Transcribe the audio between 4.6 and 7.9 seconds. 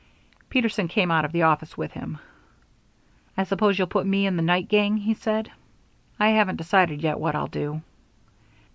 gang," he said. "I haven't decided yet what I'll do."